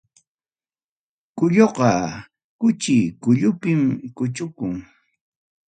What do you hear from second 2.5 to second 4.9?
kuchuy kullupim kuchukun.